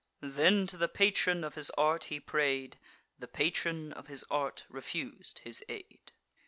[0.33, 2.79] Then to the patron of his art he pray'd:
[3.19, 6.11] The patron of his art refus'd his aid.